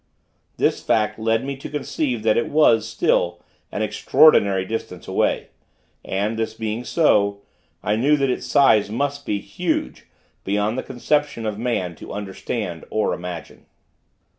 This 0.57 0.81
fact 0.81 1.19
led 1.19 1.45
me 1.45 1.55
to 1.57 1.69
conceive 1.69 2.23
that 2.23 2.35
it 2.35 2.49
was, 2.49 2.87
still, 2.87 3.39
an 3.71 3.83
extraordinary 3.83 4.65
distance 4.65 5.07
away; 5.07 5.49
and, 6.03 6.39
this 6.39 6.55
being 6.55 6.83
so, 6.83 7.43
I 7.83 7.95
knew 7.97 8.17
that 8.17 8.27
its 8.31 8.47
size 8.47 8.89
must 8.89 9.27
be 9.27 9.39
huge, 9.39 10.07
beyond 10.43 10.75
the 10.75 10.81
conception 10.81 11.45
of 11.45 11.59
man 11.59 11.93
to 11.97 12.13
understand 12.13 12.83
or 12.89 13.13
imagine. 13.13 13.67